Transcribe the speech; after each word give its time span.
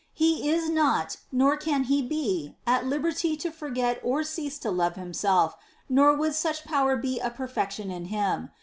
He 0.15 0.49
is 0.49 0.67
not, 0.67 1.17
nor 1.31 1.55
can 1.57 1.83
He 1.83 2.01
be, 2.01 2.55
at 2.65 2.87
liberty 2.87 3.37
to 3.37 3.51
forget 3.51 4.01
or 4.03 4.23
cease 4.23 4.57
to 4.57 4.71
love 4.71 4.95
Himself, 4.95 5.55
nor 5.87 6.15
would 6.15 6.33
such 6.33 6.63
power 6.65 6.95
be 6.97 7.19
a 7.19 7.29
perfection 7.29 7.91
in 7.91 8.05
Him. 8.05 8.49